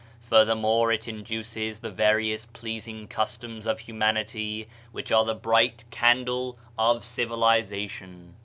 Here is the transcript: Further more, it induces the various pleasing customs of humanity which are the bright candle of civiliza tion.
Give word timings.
Further 0.23 0.55
more, 0.55 0.91
it 0.91 1.07
induces 1.07 1.77
the 1.77 1.91
various 1.91 2.47
pleasing 2.47 3.07
customs 3.07 3.67
of 3.67 3.81
humanity 3.81 4.67
which 4.91 5.11
are 5.11 5.23
the 5.25 5.35
bright 5.35 5.85
candle 5.91 6.57
of 6.75 7.01
civiliza 7.03 7.87
tion. 7.87 8.33